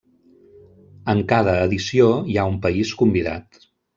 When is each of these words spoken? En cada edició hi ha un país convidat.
En 1.13 1.21
cada 1.33 1.53
edició 1.67 2.09
hi 2.31 2.39
ha 2.39 2.47
un 2.55 2.59
país 2.65 2.97
convidat. 3.05 3.63